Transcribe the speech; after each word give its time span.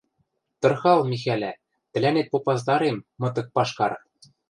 Тырхал, 0.61 0.99
Михӓлӓ, 1.09 1.51
тӹлӓнет 1.91 2.27
попазтарем, 2.33 2.97
мытык 3.21 3.47
пашкар! 3.55 3.93